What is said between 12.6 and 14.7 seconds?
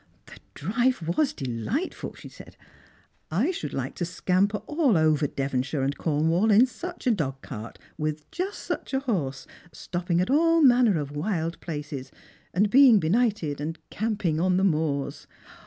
being benighted, and camping on the